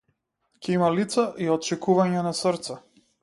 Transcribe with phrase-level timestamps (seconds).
[0.67, 2.79] Ќе има лица и отчукувања на срце.